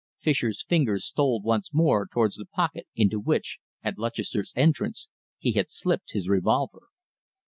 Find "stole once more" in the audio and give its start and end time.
1.05-2.07